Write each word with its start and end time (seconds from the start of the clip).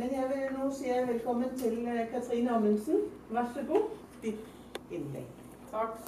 Men 0.00 0.12
jeg 0.12 0.28
vil 0.28 0.52
nå 0.56 0.66
si 0.72 0.92
velkommen 1.08 1.50
til 1.60 1.74
eh, 1.84 2.06
Katrine 2.08 2.54
Amundsen. 2.56 3.02
Vær 3.28 3.50
så 3.52 3.60
god, 3.68 3.90
ditt 4.22 4.78
innlegg. 4.88 5.26
Takk. 5.68 5.98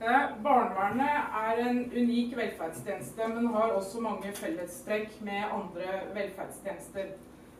Eh, 0.00 0.30
barnevernet 0.46 1.34
er 1.40 1.60
en 1.66 1.82
unik 1.92 2.32
velferdstjeneste, 2.38 3.26
men 3.34 3.50
har 3.52 3.74
også 3.76 4.00
mange 4.00 4.32
fellestrekk 4.38 5.18
med 5.28 5.44
andre 5.58 5.90
velferdstjenester. 6.14 7.12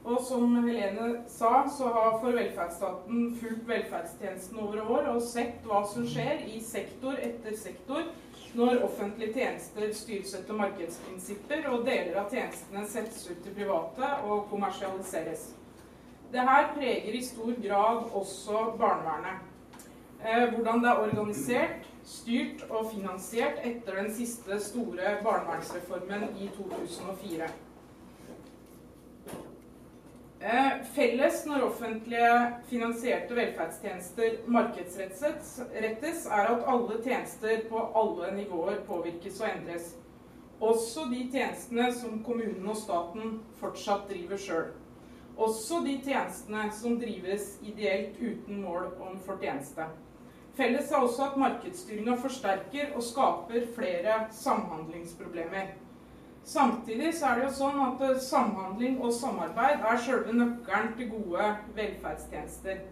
Og 0.04 0.24
som 0.24 0.56
Helene 0.64 1.10
sa, 1.28 1.52
så 1.76 1.92
har 1.98 2.16
For 2.24 2.32
velferdsstaten 2.32 3.36
fulgt 3.42 3.68
velferdstjenesten 3.68 4.58
over 4.58 4.80
år 4.96 5.12
og 5.12 5.22
sett 5.22 5.60
hva 5.68 5.84
som 5.92 6.08
skjer 6.08 6.46
i 6.48 6.64
sektor 6.64 7.20
etter 7.28 7.60
sektor 7.60 8.08
når 8.54 8.82
offentlige 8.84 9.32
tjenester 9.32 9.92
styres 9.96 10.34
etter 10.36 10.56
markedsprinsipper 10.58 11.68
og 11.72 11.86
deler 11.86 12.18
av 12.20 12.28
tjenestene 12.32 12.84
settes 12.88 13.24
ut 13.30 13.40
til 13.44 13.54
private 13.56 14.10
og 14.28 14.46
kommersialiseres. 14.50 15.48
Dette 16.32 16.58
preger 16.74 17.16
i 17.16 17.24
stor 17.24 17.56
grad 17.64 18.12
også 18.20 18.66
barnevernet. 18.80 19.48
Eh, 20.22 20.44
hvordan 20.54 20.84
det 20.84 20.90
er 20.90 21.02
organisert, 21.02 21.88
styrt 22.04 22.62
og 22.70 22.92
finansiert 22.92 23.60
etter 23.64 23.98
den 23.98 24.12
siste 24.14 24.60
store 24.60 25.16
barnevernsreformen 25.24 26.28
i 26.40 26.48
2004. 26.56 27.48
Eh, 30.42 30.84
felles 30.94 31.44
når 31.46 31.62
offentlige 31.68 32.30
finansierte 32.66 33.34
velferdstjenester 33.36 34.40
markedsrettes, 34.50 35.60
er 36.26 36.48
at 36.50 36.64
alle 36.66 36.96
tjenester 37.04 37.60
på 37.68 37.82
alle 38.00 38.32
nivåer 38.34 38.80
påvirkes 38.88 39.38
og 39.40 39.46
endres. 39.52 39.92
Også 40.60 41.04
de 41.12 41.28
tjenestene 41.30 41.86
som 41.94 42.24
kommunen 42.26 42.66
og 42.66 42.76
staten 42.80 43.36
fortsatt 43.60 44.10
driver 44.10 44.42
sjøl. 44.42 44.66
Også 45.38 45.78
de 45.86 45.94
tjenestene 46.02 46.66
som 46.74 46.98
drives 46.98 47.46
ideelt 47.62 48.18
uten 48.18 48.64
mål 48.64 48.90
om 48.98 49.22
fortjeneste. 49.22 49.86
Felles 50.58 50.90
er 50.90 51.06
også 51.06 51.30
at 51.30 51.38
markedsstyringa 51.38 52.18
forsterker 52.18 52.90
og 52.96 53.06
skaper 53.06 53.70
flere 53.78 54.18
samhandlingsproblemer. 54.42 55.70
Samtidig 56.44 57.14
så 57.14 57.26
er 57.26 57.38
det 57.38 57.44
jo 57.44 57.52
sånn 57.54 57.78
at 57.84 58.00
eh, 58.02 58.18
samhandling 58.18 58.98
og 59.00 59.12
samarbeid 59.14 59.84
er 59.86 60.00
selve 60.02 60.34
nøkkelen 60.34 60.90
til 60.98 61.12
gode 61.12 61.52
velferdstjenester. 61.76 62.82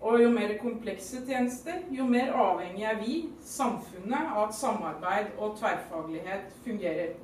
Og 0.00 0.20
jo 0.22 0.28
mer 0.32 0.52
komplekse 0.60 1.20
tjenester, 1.28 1.80
jo 1.92 2.04
mer 2.08 2.32
avhengig 2.32 2.84
er 2.88 3.00
vi, 3.00 3.16
samfunnet, 3.44 4.30
av 4.34 4.46
at 4.48 4.54
samarbeid 4.56 5.32
og 5.38 5.56
tverrfaglighet 5.60 6.52
fungerer. 6.64 7.16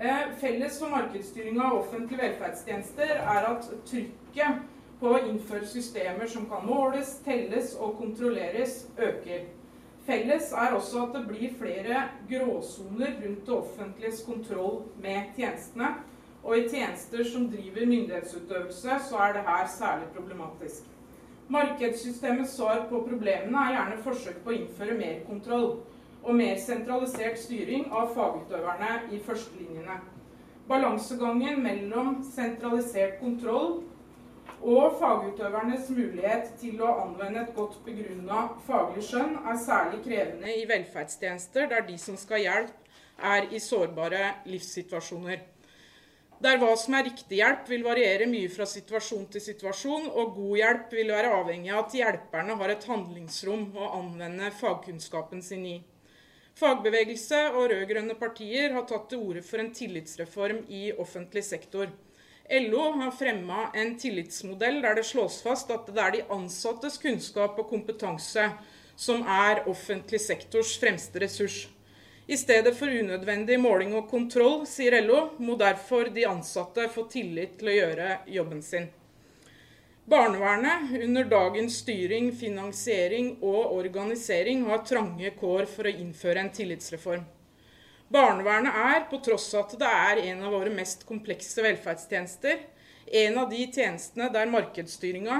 Eh, 0.00 0.26
felles 0.40 0.78
for 0.80 0.90
markedsstyringa 0.90 1.62
av 1.62 1.78
offentlige 1.82 2.22
velferdstjenester 2.22 3.14
er 3.18 3.48
at 3.50 3.66
trykket 3.86 4.62
på 5.00 5.14
å 5.14 5.22
innføre 5.26 5.66
systemer 5.70 6.28
som 6.30 6.46
kan 6.50 6.66
måles, 6.66 7.18
telles 7.24 7.74
og 7.78 7.98
kontrolleres, 7.98 8.86
øker. 8.98 9.46
Felles 10.10 10.48
er 10.52 10.72
også 10.74 11.04
at 11.04 11.12
det 11.14 11.20
blir 11.28 11.52
flere 11.54 12.00
gråsoner 12.26 13.12
rundt 13.20 13.44
det 13.46 13.54
offentliges 13.54 14.24
kontroll 14.26 14.80
med 14.98 15.36
tjenestene. 15.36 15.92
Og 16.42 16.56
i 16.56 16.64
tjenester 16.72 17.22
som 17.24 17.44
driver 17.52 17.86
myndighetsutøvelse, 17.86 18.96
så 19.06 19.20
er 19.22 19.36
det 19.36 19.44
her 19.46 19.68
særlig 19.70 20.08
problematisk. 20.16 20.88
Markedssystemets 21.48 22.56
svar 22.56 22.86
på 22.88 23.04
problemene 23.06 23.62
er 23.62 23.76
gjerne 23.76 24.02
forsøk 24.02 24.42
på 24.42 24.50
å 24.50 24.56
innføre 24.56 24.98
mer 24.98 25.22
kontroll 25.28 25.68
og 26.24 26.34
mer 26.40 26.58
sentralisert 26.58 27.38
styring 27.38 27.86
av 27.94 28.10
fagutøverne 28.16 28.90
i 29.14 29.20
førstelinjene. 29.28 30.00
Balansegangen 30.66 31.62
mellom 31.62 32.16
sentralisert 32.34 33.20
kontroll 33.22 33.82
og 34.60 34.96
fagutøvernes 35.00 35.88
mulighet 35.92 36.50
til 36.60 36.82
å 36.84 36.90
anvende 37.04 37.44
et 37.44 37.54
godt 37.56 37.78
begrunna 37.84 38.42
faglig 38.66 39.06
skjønn 39.08 39.38
er 39.40 39.60
særlig 39.60 40.02
krevende 40.04 40.52
i 40.52 40.66
velferdstjenester 40.68 41.70
der 41.70 41.86
de 41.88 41.96
som 41.98 42.18
skal 42.20 42.44
hjelpe, 42.44 42.76
er 43.20 43.48
i 43.52 43.58
sårbare 43.60 44.34
livssituasjoner. 44.48 45.42
Der 46.40 46.56
hva 46.56 46.70
som 46.80 46.94
er 46.96 47.04
riktig 47.04 47.36
hjelp, 47.36 47.66
vil 47.68 47.82
variere 47.84 48.24
mye 48.28 48.48
fra 48.48 48.64
situasjon 48.64 49.26
til 49.34 49.42
situasjon, 49.44 50.06
og 50.08 50.38
god 50.38 50.54
hjelp 50.56 50.94
vil 50.96 51.12
være 51.12 51.32
avhengig 51.36 51.72
av 51.74 51.82
at 51.82 51.96
hjelperne 51.98 52.56
har 52.62 52.72
et 52.72 52.86
handlingsrom 52.88 53.66
å 53.76 53.90
anvende 53.98 54.48
fagkunnskapen 54.56 55.44
sin 55.44 55.66
i. 55.68 55.74
Fagbevegelse 56.56 57.42
og 57.52 57.68
rød-grønne 57.74 58.16
partier 58.20 58.72
har 58.72 58.88
tatt 58.88 59.10
til 59.12 59.20
orde 59.28 59.44
for 59.44 59.60
en 59.60 59.68
tillitsreform 59.76 60.64
i 60.72 60.86
offentlig 60.96 61.44
sektor. 61.44 61.92
LO 62.50 62.90
har 62.98 63.10
fremma 63.14 63.70
en 63.74 63.92
tillitsmodell 63.98 64.80
der 64.82 64.94
det 64.98 65.04
slås 65.06 65.36
fast 65.42 65.70
at 65.70 65.86
det 65.86 66.02
er 66.02 66.14
de 66.16 66.22
ansattes 66.34 66.98
kunnskap 66.98 67.58
og 67.62 67.68
kompetanse 67.70 68.48
som 68.98 69.22
er 69.22 69.62
offentlig 69.70 70.18
sektors 70.20 70.72
fremste 70.82 71.22
ressurs. 71.22 71.68
I 72.26 72.36
stedet 72.36 72.74
for 72.78 72.90
unødvendig 72.90 73.60
måling 73.62 73.94
og 73.94 74.10
kontroll, 74.10 74.64
sier 74.66 74.98
LO, 75.02 75.30
må 75.38 75.54
derfor 75.58 76.10
de 76.14 76.26
ansatte 76.26 76.90
få 76.90 77.06
tillit 77.10 77.56
til 77.58 77.70
å 77.70 77.76
gjøre 77.78 78.10
jobben 78.34 78.62
sin. 78.66 78.90
Barnevernet 80.10 81.04
under 81.04 81.30
dagens 81.30 81.80
styring, 81.84 82.32
finansiering 82.34 83.36
og 83.46 83.76
organisering 83.78 84.66
har 84.66 84.82
trange 84.82 85.30
kår 85.38 85.70
for 85.70 85.86
å 85.86 85.98
innføre 86.02 86.42
en 86.42 86.54
tillitsreform. 86.54 87.22
Barnevernet 88.10 88.74
er, 88.74 89.04
på 89.06 89.20
tross 89.22 89.44
av 89.54 89.68
at 89.68 89.76
det 89.78 89.88
er 89.88 90.20
en 90.32 90.40
av 90.42 90.54
våre 90.56 90.70
mest 90.74 91.04
komplekse 91.06 91.62
velferdstjenester, 91.62 92.64
en 93.20 93.38
av 93.38 93.52
de 93.52 93.60
tjenestene 93.70 94.26
der 94.34 94.50
markedsstyringa 94.50 95.36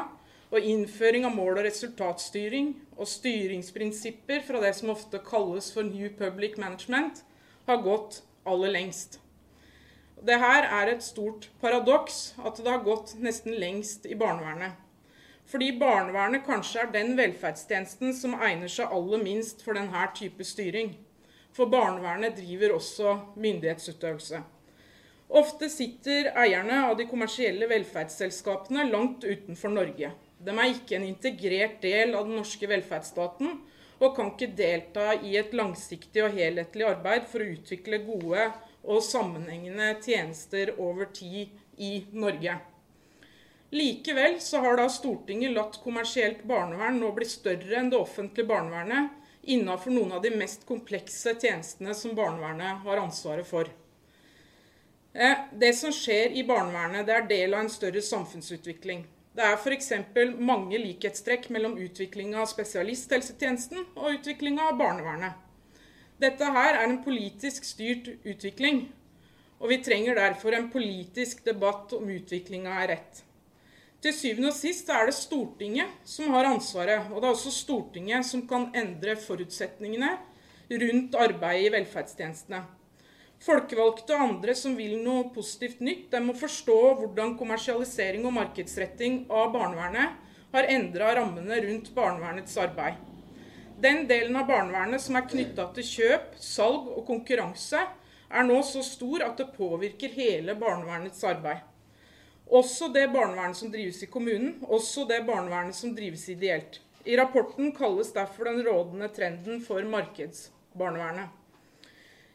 og 0.54 0.68
innføring 0.70 1.26
av 1.26 1.34
mål- 1.34 1.58
og 1.58 1.66
resultatstyring 1.66 2.68
og 2.94 3.10
styringsprinsipper 3.10 4.46
fra 4.46 4.62
det 4.62 4.70
som 4.78 4.94
ofte 4.94 5.18
kalles 5.26 5.72
for 5.74 5.82
New 5.88 6.14
Public 6.14 6.60
Management, 6.62 7.24
har 7.66 7.82
gått 7.82 8.22
aller 8.46 8.76
lengst. 8.78 9.18
Det 10.22 10.38
her 10.38 10.70
er 10.70 10.94
et 10.94 11.02
stort 11.02 11.50
paradoks 11.58 12.22
at 12.38 12.62
det 12.62 12.70
har 12.70 12.86
gått 12.86 13.16
nesten 13.18 13.58
lengst 13.58 14.06
i 14.06 14.14
barnevernet. 14.14 14.78
Fordi 15.50 15.74
barnevernet 15.74 16.46
kanskje 16.46 16.84
er 16.84 16.94
den 16.94 17.16
velferdstjenesten 17.18 18.14
som 18.14 18.38
egner 18.38 18.70
seg 18.70 18.94
aller 18.94 19.26
minst 19.26 19.66
for 19.66 19.74
denne 19.74 20.10
type 20.14 20.46
styring 20.46 20.94
for 21.56 21.70
barnevernet 21.70 22.38
driver 22.38 22.76
også 22.76 23.16
myndighetsutøvelse. 23.40 24.42
Ofte 25.30 25.68
sitter 25.70 26.32
eierne 26.42 26.80
av 26.88 26.96
de 26.98 27.06
kommersielle 27.06 27.68
velferdsselskapene 27.70 28.88
langt 28.90 29.22
utenfor 29.22 29.70
Norge. 29.70 30.10
De 30.40 30.54
er 30.56 30.72
ikke 30.72 30.96
en 30.98 31.06
integrert 31.06 31.78
del 31.84 32.16
av 32.18 32.26
den 32.26 32.40
norske 32.40 32.66
velferdsstaten 32.70 33.60
og 34.00 34.16
kan 34.16 34.32
ikke 34.32 34.48
delta 34.56 35.12
i 35.20 35.36
et 35.38 35.52
langsiktig 35.54 36.24
og 36.24 36.34
helhetlig 36.34 36.86
arbeid 36.88 37.28
for 37.30 37.44
å 37.44 37.52
utvikle 37.52 38.00
gode 38.06 38.48
og 38.80 39.04
sammenhengende 39.04 39.92
tjenester 40.02 40.72
over 40.80 41.10
tid 41.14 41.52
i 41.76 41.92
Norge. 42.16 42.56
Likevel 43.70 44.40
så 44.42 44.64
har 44.64 44.80
da 44.80 44.88
Stortinget 44.90 45.54
latt 45.54 45.78
kommersielt 45.84 46.42
barnevern 46.48 46.98
nå 46.98 47.12
bli 47.14 47.28
større 47.28 47.76
enn 47.78 47.92
det 47.92 48.00
offentlige 48.00 48.48
barnevernet, 48.50 49.12
innenfor 49.42 49.90
noen 49.94 50.12
av 50.12 50.22
de 50.22 50.30
mest 50.36 50.66
komplekse 50.68 51.34
tjenestene 51.40 51.94
som 51.94 52.14
barnevernet 52.14 52.84
har 52.84 53.00
ansvaret 53.00 53.46
for. 53.46 53.70
Eh, 55.12 55.46
det 55.52 55.72
som 55.74 55.92
skjer 55.92 56.36
i 56.36 56.44
barnevernet, 56.46 57.06
det 57.06 57.14
er 57.16 57.30
del 57.30 57.54
av 57.54 57.64
en 57.64 57.72
større 57.72 58.02
samfunnsutvikling. 58.04 59.06
Det 59.34 59.46
er 59.46 59.56
f.eks. 59.56 59.92
mange 60.38 60.78
likhetstrekk 60.78 61.48
mellom 61.54 61.76
utviklinga 61.78 62.40
av 62.42 62.50
spesialisthelsetjenesten 62.50 63.86
og 63.94 64.18
utviklinga 64.18 64.70
av 64.70 64.78
barnevernet. 64.78 65.46
Dette 66.20 66.44
her 66.52 66.76
er 66.76 66.84
en 66.84 67.00
politisk 67.04 67.64
styrt 67.64 68.10
utvikling, 68.28 68.88
og 69.60 69.70
vi 69.72 69.80
trenger 69.84 70.18
derfor 70.18 70.56
en 70.56 70.68
politisk 70.72 71.44
debatt 71.46 71.94
om 71.96 72.10
utviklinga 72.10 72.74
er 72.82 72.94
rett. 72.94 73.22
Til 74.00 74.14
syvende 74.16 74.48
og 74.48 74.56
sist 74.56 74.88
er 74.88 75.10
det 75.10 75.14
Stortinget 75.18 75.92
som 76.08 76.32
har 76.32 76.48
ansvaret. 76.48 77.10
Og 77.12 77.20
det 77.20 77.28
er 77.28 77.34
også 77.34 77.52
Stortinget 77.52 78.24
som 78.24 78.46
kan 78.48 78.70
endre 78.72 79.16
forutsetningene 79.20 80.14
rundt 80.70 81.16
arbeidet 81.20 81.66
i 81.66 81.72
velferdstjenestene. 81.74 82.62
Folkevalgte 83.40 84.16
og 84.16 84.24
andre 84.24 84.54
som 84.56 84.74
vil 84.76 84.98
noe 85.00 85.30
positivt 85.34 85.78
nytt, 85.84 86.10
de 86.12 86.20
må 86.20 86.34
forstå 86.36 86.78
hvordan 87.00 87.36
kommersialisering 87.40 88.26
og 88.28 88.36
markedsretting 88.36 89.22
av 89.32 89.52
barnevernet 89.54 90.18
har 90.52 90.68
endra 90.72 91.14
rammene 91.16 91.60
rundt 91.64 91.88
barnevernets 91.96 92.56
arbeid. 92.60 93.00
Den 93.80 94.04
delen 94.08 94.36
av 94.36 94.48
barnevernet 94.48 95.00
som 95.00 95.16
er 95.16 95.28
knytta 95.28 95.70
til 95.76 95.88
kjøp, 95.88 96.36
salg 96.36 96.92
og 96.92 97.06
konkurranse, 97.08 97.80
er 98.30 98.46
nå 98.46 98.60
så 98.64 98.84
stor 98.84 99.24
at 99.24 99.40
det 99.40 99.48
påvirker 99.56 100.12
hele 100.16 100.56
barnevernets 100.60 101.24
arbeid. 101.24 101.64
Også 102.50 102.88
det 102.90 103.06
barnevernet 103.12 103.56
som 103.56 103.70
drives 103.70 104.00
i 104.02 104.08
kommunen, 104.10 104.56
også 104.66 105.04
det 105.06 105.20
barnevernet 105.26 105.76
som 105.76 105.92
drives 105.94 106.26
ideelt. 106.32 106.80
I 107.06 107.16
rapporten 107.16 107.70
kalles 107.76 108.10
derfor 108.12 108.50
den 108.50 108.64
rådende 108.66 109.08
trenden 109.14 109.60
for 109.62 109.86
markedsbarnevernet. 109.86 111.30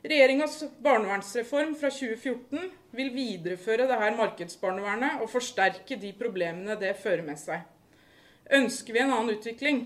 Regjeringas 0.06 0.64
barnevernsreform 0.86 1.76
fra 1.76 1.90
2014 1.90 2.72
vil 2.96 3.12
videreføre 3.14 3.88
dette 3.90 4.10
markedsbarnevernet 4.16 5.22
og 5.24 5.32
forsterke 5.34 5.98
de 6.00 6.12
problemene 6.16 6.78
det 6.80 6.94
fører 7.02 7.26
med 7.26 7.42
seg. 7.42 7.66
Ønsker 8.54 8.94
vi 8.94 9.02
en 9.02 9.12
annen 9.16 9.34
utvikling, 9.34 9.80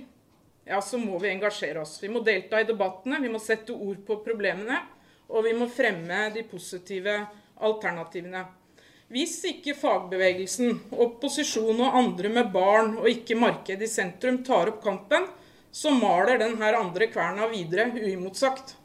ja, 0.68 0.82
så 0.84 1.00
må 1.02 1.18
vi 1.24 1.32
engasjere 1.32 1.82
oss. 1.82 1.96
Vi 2.04 2.12
må 2.12 2.22
delta 2.22 2.60
i 2.60 2.68
debattene, 2.68 3.22
vi 3.24 3.32
må 3.32 3.40
sette 3.42 3.74
ord 3.74 4.04
på 4.06 4.20
problemene, 4.26 4.82
og 5.32 5.48
vi 5.48 5.56
må 5.58 5.70
fremme 5.72 6.28
de 6.36 6.44
positive 6.52 7.16
alternativene. 7.56 8.44
Hvis 9.10 9.40
ikke 9.50 9.74
fagbevegelsen, 9.74 10.76
opposisjon 10.94 11.80
og 11.82 11.96
andre 11.98 12.30
med 12.30 12.52
barn 12.54 12.92
og 13.00 13.08
ikke 13.10 13.38
marked 13.42 13.82
i 13.82 13.90
sentrum 13.90 14.44
tar 14.46 14.70
opp 14.70 14.84
kampen, 14.84 15.26
så 15.72 15.90
maler 15.98 16.38
denne 16.38 16.70
andre 16.78 17.08
kverna 17.10 17.48
videre 17.50 17.88
uimotsagt. 17.98 18.76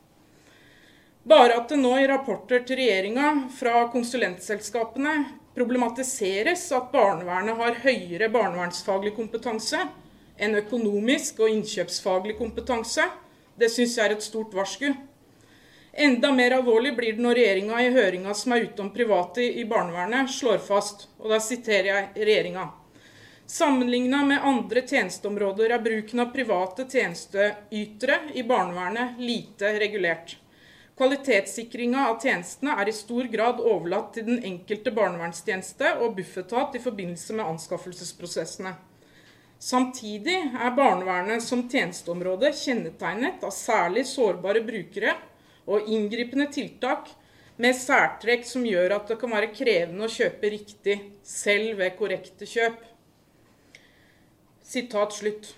Bare 1.28 1.58
at 1.60 1.68
det 1.68 1.76
nå 1.80 1.92
i 2.00 2.08
rapporter 2.08 2.64
til 2.64 2.80
regjeringa 2.80 3.50
fra 3.52 3.84
konsulentselskapene 3.92 5.14
problematiseres 5.56 6.66
at 6.72 6.88
barnevernet 6.92 7.60
har 7.60 7.80
høyere 7.84 8.32
barnevernsfaglig 8.32 9.12
kompetanse 9.16 9.82
enn 10.40 10.56
økonomisk 10.58 11.44
og 11.44 11.52
innkjøpsfaglig 11.52 12.38
kompetanse, 12.40 13.04
det 13.60 13.68
syns 13.70 13.98
jeg 14.00 14.08
er 14.08 14.16
et 14.16 14.24
stort 14.24 14.56
varsku. 14.56 14.88
Enda 15.96 16.32
mer 16.32 16.50
alvorlig 16.50 16.96
blir 16.96 17.12
det 17.12 17.22
når 17.22 17.36
regjeringa 17.38 17.80
i 17.82 17.90
høringa 17.94 18.32
som 18.34 18.52
er 18.52 18.64
ute 18.66 18.82
om 18.82 18.88
private 18.90 19.44
i 19.46 19.62
barnevernet, 19.70 20.30
slår 20.30 20.58
fast, 20.58 21.04
og 21.22 21.28
da 21.30 21.36
siterer 21.38 21.86
jeg 21.86 22.24
regjeringa. 22.26 22.64
Sammenligna 23.46 24.24
med 24.26 24.42
andre 24.42 24.82
tjenesteområder 24.82 25.70
er 25.76 25.84
bruken 25.84 26.22
av 26.24 26.32
private 26.34 26.88
tjenesteytere 26.90 28.16
i 28.34 28.42
barnevernet 28.42 29.20
lite 29.22 29.70
regulert. 29.78 30.32
Kvalitetssikringa 30.98 32.08
av 32.08 32.18
tjenestene 32.22 32.74
er 32.82 32.90
i 32.90 32.94
stor 32.96 33.28
grad 33.30 33.60
overlatt 33.62 34.16
til 34.16 34.26
den 34.26 34.40
enkelte 34.50 34.90
barnevernstjeneste 34.94 35.92
og 36.00 36.16
Bufetat 36.18 36.74
i 36.74 36.82
forbindelse 36.82 37.36
med 37.38 37.52
anskaffelsesprosessene. 37.52 38.72
Samtidig 39.62 40.40
er 40.58 40.74
barnevernet 40.74 41.42
som 41.42 41.62
tjenesteområde 41.70 42.50
kjennetegnet 42.50 43.46
av 43.46 43.54
særlig 43.54 44.04
sårbare 44.10 44.64
brukere 44.66 45.14
og 45.66 45.88
inngripende 45.88 46.46
tiltak 46.52 47.10
med 47.56 47.76
særtrekk 47.78 48.46
som 48.48 48.64
gjør 48.66 48.96
at 48.96 49.10
det 49.10 49.18
kan 49.20 49.32
være 49.34 49.52
krevende 49.54 50.06
å 50.06 50.12
kjøpe 50.12 50.50
riktig 50.52 50.96
selv 51.24 51.78
ved 51.80 51.94
korrekte 51.98 52.48
kjøp. 52.50 52.80
Sitat 54.64 55.14
slutt. 55.14 55.52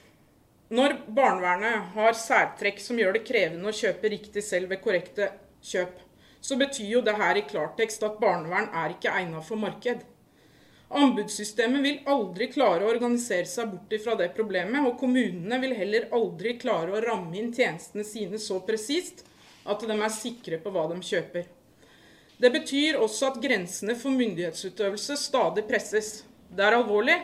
Når 0.76 0.96
barnevernet 1.14 1.92
har 1.94 2.18
særtrekk 2.18 2.82
som 2.82 2.98
gjør 2.98 3.16
det 3.16 3.26
krevende 3.28 3.70
å 3.70 3.76
kjøpe 3.76 4.10
riktig 4.12 4.42
selv 4.42 4.72
ved 4.72 4.82
korrekte 4.82 5.30
kjøp, 5.62 5.94
så 6.42 6.58
betyr 6.58 6.90
jo 6.90 7.02
det 7.06 7.14
her 7.18 7.38
i 7.38 7.46
klartekst 7.46 8.02
at 8.06 8.18
barnevern 8.22 8.68
er 8.74 8.94
ikke 8.94 9.14
egnet 9.14 9.46
for 9.46 9.58
marked. 9.58 10.02
Anbudssystemet 10.86 11.82
vil 11.82 12.02
aldri 12.10 12.46
klare 12.52 12.86
å 12.86 12.90
organisere 12.92 13.48
seg 13.50 13.72
bort 13.72 13.94
fra 14.04 14.14
det 14.18 14.28
problemet, 14.36 14.84
og 14.86 14.98
kommunene 15.00 15.58
vil 15.62 15.74
heller 15.74 16.06
aldri 16.14 16.54
klare 16.60 16.94
å 16.94 17.00
ramme 17.02 17.34
inn 17.40 17.50
tjenestene 17.54 18.06
sine 18.06 18.38
så 18.42 18.60
presist 18.66 19.24
at 19.66 19.84
de 19.84 19.96
er 19.96 20.14
sikre 20.14 20.58
på 20.62 20.72
hva 20.74 20.86
de 20.90 20.98
kjøper. 21.02 21.46
Det 22.36 22.50
betyr 22.52 22.98
også 23.00 23.30
at 23.30 23.40
grensene 23.40 23.96
for 23.96 24.12
myndighetsutøvelse 24.12 25.16
stadig 25.16 25.64
presses. 25.68 26.24
Det 26.52 26.64
er 26.64 26.76
alvorlig, 26.76 27.16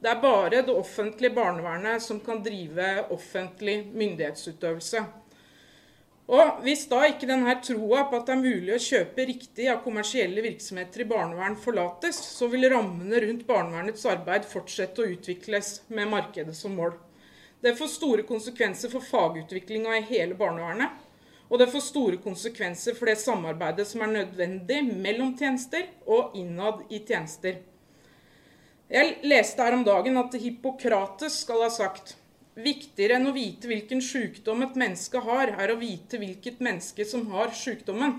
det 0.00 0.08
er 0.08 0.20
bare 0.20 0.62
det 0.64 0.72
offentlige 0.72 1.34
barnevernet 1.36 2.02
som 2.04 2.20
kan 2.24 2.42
drive 2.44 2.92
offentlig 3.12 3.82
myndighetsutøvelse. 3.92 5.04
Og 6.30 6.60
Hvis 6.62 6.84
da 6.86 7.00
ikke 7.08 7.26
denne 7.26 7.56
troa 7.64 8.04
på 8.06 8.20
at 8.20 8.28
det 8.28 8.36
er 8.36 8.44
mulig 8.44 8.74
å 8.76 8.82
kjøpe 8.84 9.26
riktig 9.26 9.66
av 9.72 9.80
kommersielle 9.82 10.44
virksomheter 10.44 11.02
i 11.02 11.08
barnevern 11.10 11.56
forlates, 11.58 12.20
så 12.36 12.46
vil 12.52 12.68
rammene 12.70 13.18
rundt 13.24 13.42
barnevernets 13.48 14.06
arbeid 14.06 14.46
fortsette 14.46 15.02
å 15.02 15.10
utvikles 15.10 15.80
med 15.90 16.12
markedet 16.12 16.54
som 16.54 16.76
mål. 16.78 16.94
Det 17.60 17.74
får 17.76 17.90
store 17.92 18.24
konsekvenser 18.28 18.92
for 18.92 19.04
fagutviklinga 19.04 19.98
i 19.98 20.06
hele 20.06 20.38
barnevernet. 20.38 20.94
Og 21.50 21.58
det 21.58 21.66
får 21.72 21.82
store 21.82 22.20
konsekvenser 22.22 22.94
for 22.94 23.10
det 23.10 23.18
samarbeidet 23.18 23.88
som 23.90 24.04
er 24.06 24.12
nødvendig 24.14 24.84
mellom 24.86 25.34
tjenester 25.38 25.88
og 26.06 26.36
innad 26.38 26.84
i 26.94 27.02
tjenester. 27.02 27.58
Jeg 28.90 29.18
leste 29.26 29.62
her 29.62 29.74
om 29.74 29.84
dagen 29.86 30.18
at 30.18 30.34
Hippokrates 30.38 31.42
skal 31.44 31.64
ha 31.66 31.70
sagt 31.74 32.16
viktigere 32.60 33.18
enn 33.18 33.28
å 33.30 33.34
vite 33.34 33.70
hvilken 33.70 34.02
sykdom 34.02 34.64
et 34.66 34.78
menneske 34.78 35.22
har, 35.22 35.52
er 35.54 35.72
å 35.72 35.78
vite 35.78 36.18
hvilket 36.18 36.62
menneske 36.62 37.06
som 37.06 37.26
har 37.34 37.54
sykdommen. 37.54 38.16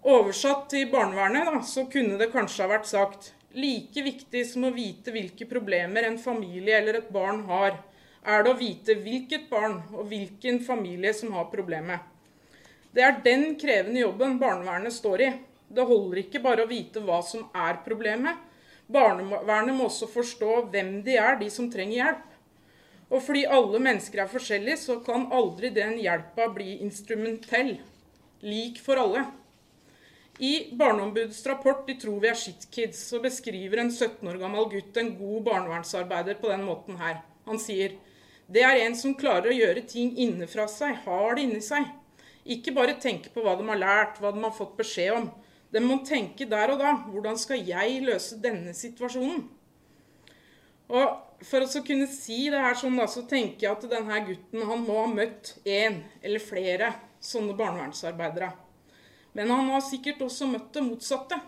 Oversatt 0.00 0.70
til 0.72 0.88
barnevernet 0.92 1.48
da, 1.48 1.60
så 1.66 1.84
kunne 1.92 2.16
det 2.20 2.30
kanskje 2.32 2.64
ha 2.64 2.72
vært 2.72 2.88
sagt 2.88 3.32
like 3.52 4.04
viktig 4.04 4.44
som 4.48 4.64
å 4.64 4.72
vite 4.72 5.12
hvilke 5.12 5.48
problemer 5.50 6.06
en 6.06 6.20
familie 6.20 6.78
eller 6.78 7.00
et 7.00 7.10
barn 7.12 7.42
har, 7.48 7.76
er 8.24 8.44
det 8.44 8.52
å 8.52 8.58
vite 8.58 8.98
hvilket 9.00 9.48
barn 9.50 9.80
og 9.94 10.10
hvilken 10.10 10.60
familie 10.64 11.14
som 11.16 11.32
har 11.32 11.48
problemet. 11.52 12.00
Det 12.92 13.02
er 13.06 13.20
den 13.24 13.54
krevende 13.60 14.02
jobben 14.02 14.38
barnevernet 14.40 14.92
står 14.92 15.24
i. 15.24 15.32
Det 15.70 15.86
holder 15.86 16.24
ikke 16.24 16.42
bare 16.42 16.64
å 16.64 16.70
vite 16.70 17.00
hva 17.04 17.20
som 17.22 17.46
er 17.54 17.78
problemet, 17.84 18.36
Barnevernet 18.90 19.76
må 19.76 19.86
også 19.86 20.08
forstå 20.10 20.64
hvem 20.72 20.96
de 21.06 21.14
er, 21.14 21.36
de 21.38 21.46
som 21.52 21.68
trenger 21.70 22.00
hjelp. 22.00 22.24
Og 23.10 23.22
fordi 23.22 23.44
alle 23.58 23.78
mennesker 23.82 24.22
er 24.22 24.30
forskjellige, 24.30 24.78
så 24.82 24.96
kan 25.06 25.28
aldri 25.34 25.70
den 25.74 25.96
hjelpa 26.02 26.48
bli 26.54 26.80
instrumentell. 26.82 27.76
Lik 28.42 28.80
for 28.82 28.98
alle. 28.98 29.24
I 30.40 30.72
Barneombudets 30.74 31.44
rapport 31.46 31.86
'De 31.86 31.94
tror 32.00 32.20
vi 32.20 32.28
er 32.28 32.38
shitkids' 32.42 33.02
så 33.10 33.20
beskriver 33.20 33.78
en 33.78 33.90
17 33.92 34.28
år 34.28 34.38
gammel 34.40 34.70
gutt 34.72 34.96
en 34.96 35.10
god 35.18 35.42
barnevernsarbeider 35.44 36.40
på 36.40 36.48
den 36.48 36.64
måten 36.64 36.96
her. 36.96 37.20
Han 37.46 37.58
sier 37.58 37.98
det 38.50 38.64
er 38.66 38.80
en 38.84 38.96
som 38.98 39.14
klarer 39.14 39.52
å 39.52 39.56
gjøre 39.56 39.84
ting 39.86 40.10
innenfra 40.18 40.66
seg, 40.70 40.96
har 41.04 41.36
det 41.36 41.46
inni 41.46 41.62
seg. 41.62 41.86
Ikke 42.50 42.74
bare 42.74 42.98
tenke 42.98 43.30
på 43.30 43.44
hva 43.44 43.54
de 43.58 43.66
har 43.68 43.78
lært, 43.78 44.18
hva 44.18 44.32
de 44.34 44.42
har 44.42 44.54
fått 44.56 44.76
beskjed 44.78 45.14
om, 45.14 45.28
de 45.70 45.82
må 45.84 46.00
tenke 46.06 46.48
der 46.50 46.72
og 46.72 46.80
da 46.82 46.96
hvordan 47.06 47.36
skal 47.38 47.60
jeg 47.62 48.00
løse 48.02 48.40
denne 48.42 48.74
situasjonen? 48.74 49.44
Og 50.90 51.26
For 51.46 51.64
å 51.64 51.80
kunne 51.86 52.04
si 52.10 52.50
det 52.52 52.58
her 52.60 52.74
sånn, 52.76 52.98
da, 53.00 53.06
så 53.08 53.22
tenker 53.24 53.64
jeg 53.64 53.72
at 53.72 53.84
denne 53.88 54.18
gutten 54.26 54.66
han 54.68 54.82
må 54.84 54.98
ha 54.98 55.06
møtt 55.08 55.54
én 55.64 56.02
eller 56.20 56.42
flere 56.44 56.90
sånne 57.16 57.54
barnevernsarbeidere. 57.56 58.50
Men 59.32 59.48
han 59.54 59.70
har 59.72 59.80
sikkert 59.86 60.20
også 60.26 60.50
møtt 60.50 60.68
det 60.74 60.82
motsatte. 60.84 61.38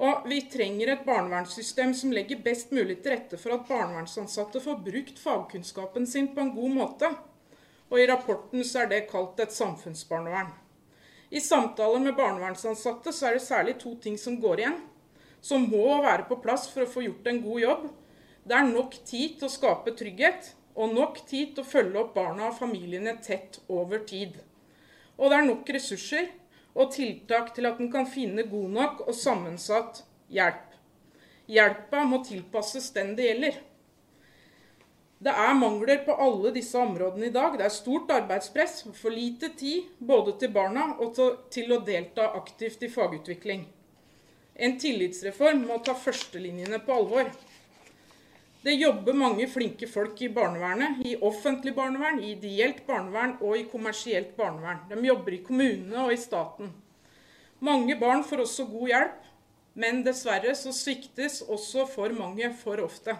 Og 0.00 0.24
vi 0.28 0.40
trenger 0.48 0.94
et 0.94 1.04
barnevernssystem 1.04 1.92
som 1.94 2.12
legger 2.14 2.40
best 2.44 2.72
mulig 2.72 3.02
til 3.02 3.12
rette 3.12 3.38
for 3.40 3.58
at 3.58 3.66
barnevernsansatte 3.68 4.62
får 4.64 4.80
brukt 4.86 5.20
fagkunnskapen 5.20 6.06
sin 6.08 6.30
på 6.32 6.40
en 6.40 6.54
god 6.54 6.76
måte. 6.78 7.10
Og 7.92 8.00
i 8.00 8.06
rapporten 8.08 8.64
så 8.64 8.84
er 8.84 8.88
det 8.88 9.02
kalt 9.10 9.40
et 9.44 9.52
samfunnsbarnevern. 9.52 10.48
I 11.32 11.40
samtaler 11.40 12.00
med 12.00 12.16
barnevernsansatte 12.16 13.12
så 13.12 13.28
er 13.28 13.36
det 13.36 13.44
særlig 13.44 13.76
to 13.80 13.94
ting 14.00 14.16
som 14.20 14.40
går 14.40 14.64
igjen, 14.64 14.80
som 15.44 15.68
må 15.68 16.00
være 16.04 16.26
på 16.28 16.40
plass 16.40 16.66
for 16.72 16.84
å 16.84 16.92
få 16.92 17.04
gjort 17.04 17.28
en 17.28 17.42
god 17.44 17.60
jobb. 17.60 17.86
Det 18.48 18.56
er 18.56 18.68
nok 18.68 18.96
tid 19.04 19.38
til 19.38 19.48
å 19.48 19.52
skape 19.52 19.94
trygghet, 19.96 20.54
og 20.72 20.94
nok 20.96 21.20
tid 21.28 21.52
til 21.52 21.64
å 21.64 21.68
følge 21.68 22.00
opp 22.00 22.14
barna 22.16 22.48
og 22.48 22.56
familiene 22.56 23.18
tett 23.24 23.60
over 23.68 24.00
tid. 24.08 24.38
Og 25.20 25.28
det 25.28 25.38
er 25.38 25.48
nok 25.48 25.68
ressurser 25.76 26.30
og 26.74 26.92
tiltak 26.94 27.52
til 27.56 27.68
at 27.68 27.80
den 27.80 27.90
kan 27.92 28.06
finne 28.08 28.46
god 28.48 28.70
nok 28.76 29.02
og 29.06 29.16
sammensatt 29.16 30.04
hjelp. 30.32 30.72
Hjelpa 31.52 32.06
må 32.08 32.22
tilpasses 32.24 32.90
den 32.96 33.12
det 33.18 33.28
gjelder. 33.28 33.60
Det 35.22 35.30
er 35.30 35.52
mangler 35.54 36.00
på 36.02 36.14
alle 36.18 36.50
disse 36.54 36.78
områdene 36.78 37.28
i 37.28 37.34
dag. 37.34 37.54
Det 37.58 37.66
er 37.66 37.74
stort 37.74 38.10
arbeidspress, 38.10 38.80
for 38.98 39.14
lite 39.14 39.52
tid 39.58 39.92
både 40.00 40.34
til 40.40 40.50
barna 40.54 40.88
og 40.98 41.14
til 41.52 41.70
å 41.70 41.78
delta 41.86 42.32
aktivt 42.38 42.82
i 42.82 42.90
fagutvikling. 42.90 43.62
En 44.56 44.74
tillitsreform 44.80 45.62
må 45.68 45.78
ta 45.84 45.94
førstelinjene 45.94 46.80
på 46.82 46.96
alvor. 46.96 47.30
Det 48.62 48.76
jobber 48.78 49.16
mange 49.18 49.48
flinke 49.50 49.88
folk 49.90 50.20
i 50.22 50.28
barnevernet, 50.30 51.00
i 51.02 51.16
offentlig 51.18 51.72
barnevern, 51.74 52.20
i 52.22 52.36
ideelt 52.36 52.84
barnevern 52.86 53.34
og 53.42 53.56
i 53.58 53.64
kommersielt 53.66 54.36
barnevern. 54.36 54.84
De 54.86 55.02
jobber 55.02 55.34
i 55.34 55.40
kommunene 55.42 56.04
og 56.04 56.12
i 56.14 56.20
staten. 56.20 56.70
Mange 57.58 57.96
barn 57.98 58.22
får 58.22 58.44
også 58.44 58.68
god 58.70 58.92
hjelp, 58.92 59.18
men 59.82 60.04
dessverre 60.06 60.54
så 60.58 60.70
sviktes 60.74 61.40
også 61.42 61.88
for 61.90 62.14
mange 62.14 62.52
for 62.60 62.84
ofte. 62.84 63.16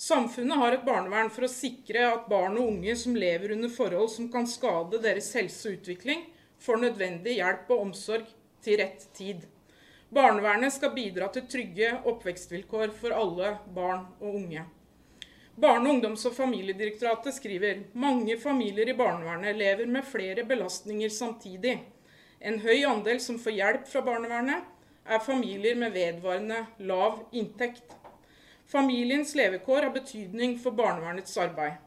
Samfunnet 0.00 0.60
har 0.60 0.76
et 0.76 0.84
barnevern 0.84 1.32
for 1.32 1.44
å 1.44 1.52
sikre 1.52 2.04
at 2.10 2.28
barn 2.28 2.58
og 2.60 2.74
unge 2.74 2.96
som 2.96 3.16
lever 3.16 3.54
under 3.56 3.72
forhold 3.72 4.12
som 4.12 4.28
kan 4.32 4.48
skade 4.48 5.00
deres 5.00 5.32
helse 5.36 5.68
og 5.68 5.80
utvikling, 5.80 6.26
får 6.60 6.84
nødvendig 6.84 7.38
hjelp 7.38 7.72
og 7.72 7.86
omsorg 7.86 8.28
til 8.64 8.80
rett 8.80 9.08
tid. 9.16 9.44
Barnevernet 10.10 10.72
skal 10.74 10.90
bidra 10.90 11.28
til 11.30 11.44
trygge 11.46 11.92
oppvekstvilkår 12.10 12.90
for 12.98 13.14
alle 13.14 13.52
barn 13.74 14.08
og 14.18 14.40
unge. 14.40 14.64
Barne-, 15.54 15.92
ungdoms- 15.92 16.24
og 16.26 16.34
familiedirektoratet 16.34 17.36
skriver 17.36 17.84
mange 17.94 18.34
familier 18.42 18.90
i 18.90 18.96
barnevernet 18.98 19.54
lever 19.54 19.86
med 19.86 20.02
flere 20.02 20.42
belastninger 20.48 21.12
samtidig. 21.14 21.76
En 22.40 22.58
høy 22.58 22.82
andel 22.88 23.20
som 23.22 23.38
får 23.38 23.54
hjelp 23.54 23.86
fra 23.92 24.02
barnevernet, 24.02 24.66
er 25.06 25.22
familier 25.22 25.78
med 25.78 25.94
vedvarende 25.94 26.64
lav 26.90 27.22
inntekt. 27.30 27.94
Familiens 28.66 29.36
levekår 29.38 29.86
har 29.86 29.94
betydning 29.94 30.58
for 30.58 30.74
barnevernets 30.74 31.38
arbeid. 31.38 31.78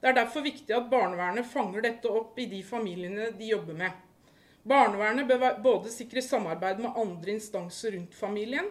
Det 0.00 0.12
er 0.12 0.20
derfor 0.20 0.44
viktig 0.44 0.76
at 0.76 0.92
barnevernet 0.92 1.48
fanger 1.48 1.88
dette 1.88 2.12
opp 2.12 2.36
i 2.36 2.48
de 2.48 2.60
familiene 2.64 3.32
de 3.40 3.52
jobber 3.54 3.80
med. 3.86 4.09
Barnevernet 4.62 5.28
bør 5.28 5.60
både 5.62 5.90
sikre 5.92 6.22
samarbeid 6.22 6.82
med 6.84 6.96
andre 6.96 7.32
instanser 7.38 7.94
rundt 7.96 8.14
familien 8.14 8.66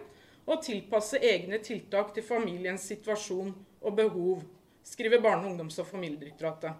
og 0.46 0.62
tilpasse 0.62 1.18
egne 1.18 1.58
tiltak 1.62 2.12
til 2.14 2.26
familiens 2.26 2.84
situasjon 2.92 3.50
og 3.80 3.96
behov, 3.96 4.44
skriver 4.86 5.22
Barne-, 5.22 5.50
ungdoms- 5.50 5.80
og 5.82 5.88
familiedirektoratet. 5.90 6.72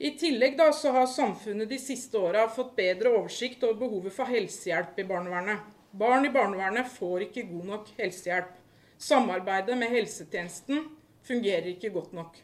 I 0.00 0.10
tillegg 0.16 0.56
da, 0.56 0.70
har 0.72 1.06
samfunnet 1.06 1.68
de 1.68 1.76
siste 1.80 2.16
åra 2.16 2.46
fått 2.48 2.76
bedre 2.76 3.12
oversikt 3.18 3.64
over 3.64 3.80
behovet 3.82 4.14
for 4.16 4.32
helsehjelp 4.32 5.00
i 5.00 5.04
barnevernet. 5.08 5.64
Barn 5.90 6.24
i 6.24 6.30
barnevernet 6.32 6.88
får 6.94 7.26
ikke 7.26 7.48
god 7.50 7.66
nok 7.72 7.90
helsehjelp. 7.98 8.54
Samarbeidet 9.00 9.76
med 9.76 9.92
helsetjenesten 9.92 10.86
fungerer 11.26 11.72
ikke 11.74 11.92
godt 11.92 12.12
nok. 12.16 12.36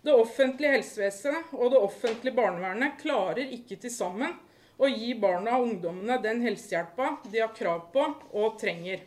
Det 0.00 0.12
offentlige 0.16 0.78
helsevesenet 0.78 1.52
og 1.52 1.74
det 1.74 1.82
offentlige 1.84 2.36
barnevernet 2.36 2.96
klarer 3.02 3.52
ikke 3.58 3.76
til 3.80 3.92
sammen 3.92 4.38
å 4.80 4.88
gi 4.88 5.12
barna 5.20 5.58
og 5.58 5.68
ungdommene 5.68 6.16
den 6.24 6.40
helsehjelpa 6.44 7.18
de 7.28 7.42
har 7.42 7.52
krav 7.56 7.90
på 7.92 8.04
og 8.32 8.56
trenger. 8.60 9.02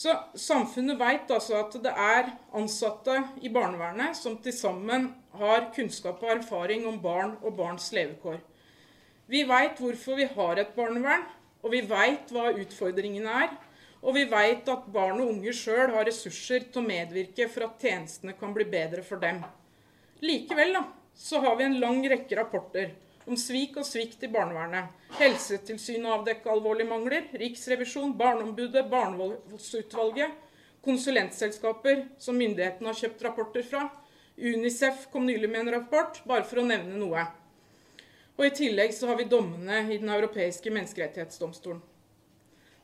Så 0.00 0.14
Samfunnet 0.38 0.96
vet 0.96 1.32
altså 1.34 1.58
at 1.58 1.74
det 1.84 1.92
er 1.92 2.30
ansatte 2.56 3.18
i 3.44 3.50
barnevernet 3.52 4.16
som 4.16 4.38
til 4.40 4.54
sammen 4.56 5.10
har 5.36 5.68
kunnskap 5.74 6.22
og 6.24 6.38
erfaring 6.38 6.86
om 6.88 6.96
barn 7.02 7.34
og 7.42 7.58
barns 7.58 7.90
levekår. 7.92 8.38
Vi 9.30 9.42
vet 9.46 9.82
hvorfor 9.82 10.16
vi 10.16 10.26
har 10.30 10.58
et 10.58 10.72
barnevern, 10.74 11.26
og 11.60 11.74
vi 11.74 11.82
vet 11.84 12.32
hva 12.32 12.48
utfordringene 12.56 13.34
er. 13.44 13.52
Og 14.00 14.16
vi 14.16 14.24
vet 14.24 14.68
at 14.72 14.88
barn 14.88 15.20
og 15.20 15.34
unge 15.34 15.52
sjøl 15.52 15.92
har 15.92 16.06
ressurser 16.08 16.64
til 16.72 16.80
å 16.80 16.86
medvirke 16.86 17.50
for 17.52 17.66
at 17.66 17.84
tjenestene 17.84 18.32
kan 18.38 18.54
bli 18.56 18.64
bedre 18.72 19.04
for 19.04 19.20
dem. 19.20 19.42
Likevel 20.24 20.72
da, 20.78 20.86
så 21.12 21.42
har 21.44 21.58
vi 21.60 21.66
en 21.68 21.76
lang 21.82 22.00
rekke 22.08 22.38
rapporter 22.40 22.94
om 23.26 23.36
svik 23.36 23.76
og 23.80 23.86
svikt 23.86 24.22
i 24.24 24.30
barnevernet. 24.32 24.92
Helsetilsynet 25.18 26.12
avdekker 26.14 26.52
alvorlige 26.52 26.88
mangler. 26.88 27.26
Riksrevisjon, 27.40 28.16
Barneombudet, 28.18 28.86
Barnevoldsutvalget, 28.90 30.38
konsulentselskaper 30.84 32.06
som 32.18 32.38
myndighetene 32.40 32.90
har 32.90 33.00
kjøpt 33.02 33.26
rapporter 33.26 33.66
fra. 33.66 33.84
Unicef 34.40 35.06
kom 35.12 35.26
nylig 35.28 35.50
med 35.50 35.66
en 35.66 35.74
rapport, 35.76 36.22
bare 36.24 36.46
for 36.48 36.62
å 36.62 36.66
nevne 36.66 36.96
noe. 36.96 37.26
Og 38.38 38.46
I 38.46 38.54
tillegg 38.56 38.94
så 38.96 39.10
har 39.10 39.18
vi 39.20 39.28
dommene 39.28 39.82
i 39.92 39.98
Den 40.00 40.08
europeiske 40.14 40.72
menneskerettighetsdomstolen. 40.72 41.82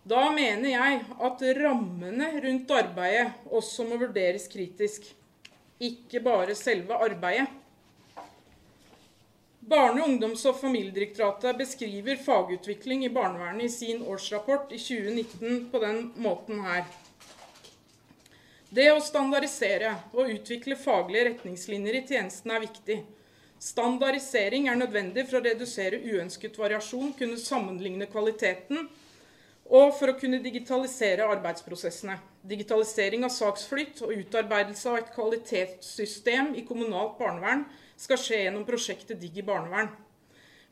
Da 0.06 0.28
mener 0.30 0.70
jeg 0.70 0.98
at 1.26 1.40
rammene 1.58 2.28
rundt 2.44 2.70
arbeidet 2.70 3.48
også 3.50 3.86
må 3.88 3.96
vurderes 3.98 4.44
kritisk. 4.52 5.08
Ikke 5.82 6.20
bare 6.22 6.54
selve 6.54 6.94
arbeidet. 6.94 7.48
Barne-, 9.66 10.04
ungdoms- 10.04 10.44
og 10.46 10.60
familiedirektoratet 10.60 11.56
beskriver 11.58 12.20
fagutvikling 12.22 13.04
i 13.04 13.10
barnevernet 13.10 13.66
i 13.66 13.72
sin 13.72 14.02
årsrapport 14.06 14.70
i 14.70 14.78
2019 14.78 15.64
på 15.72 15.80
den 15.82 15.96
måten 16.22 16.60
her. 16.62 16.84
Det 18.70 18.86
å 18.92 19.00
standardisere 19.02 19.90
og 20.12 20.30
utvikle 20.30 20.76
faglige 20.78 21.32
retningslinjer 21.32 21.98
i 21.98 22.02
tjenesten 22.06 22.52
er 22.54 22.62
viktig. 22.62 22.96
Standardisering 23.62 24.68
er 24.70 24.78
nødvendig 24.78 25.24
for 25.26 25.40
å 25.40 25.46
redusere 25.48 25.98
uønsket 25.98 26.58
variasjon, 26.60 27.16
kunne 27.18 27.38
sammenligne 27.40 28.06
kvaliteten 28.12 28.86
og 29.66 29.96
for 29.98 30.12
å 30.12 30.18
kunne 30.20 30.38
digitalisere 30.44 31.26
arbeidsprosessene. 31.26 32.20
Digitalisering 32.46 33.26
av 33.26 33.34
saksflytt 33.34 34.04
og 34.06 34.14
utarbeidelse 34.14 34.92
av 34.92 35.00
et 35.00 35.10
kvalitetssystem 35.16 36.52
i 36.54 36.62
kommunalt 36.68 37.18
barnevern 37.18 37.64
skal 37.96 38.20
skje 38.20 38.42
gjennom 38.44 38.66
prosjektet 38.68 39.20
Digg 39.20 39.38
i 39.40 39.46
barnevern. 39.46 39.88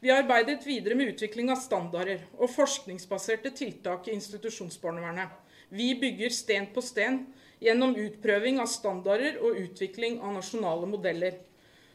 Vi 0.05 0.11
har 0.11 0.21
arbeidet 0.21 0.67
videre 0.67 0.97
med 0.99 1.15
utvikling 1.15 1.49
av 1.53 1.63
standarder 1.63 2.27
og 2.37 2.51
forskningsbaserte 2.53 3.55
tiltak 3.57 4.09
i 4.09 4.13
institusjonsbarnevernet. 4.19 5.31
Vi 5.73 5.95
bygger 5.97 6.35
sten 6.37 6.69
på 6.75 6.85
sten 6.85 7.23
gjennom 7.65 7.97
utprøving 7.97 8.61
av 8.61 8.69
standarder 8.69 9.39
og 9.41 9.57
utvikling 9.63 10.21
av 10.21 10.37
nasjonale 10.37 10.91
modeller. 10.91 11.39